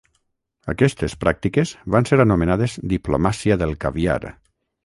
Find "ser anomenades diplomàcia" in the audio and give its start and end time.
2.13-3.63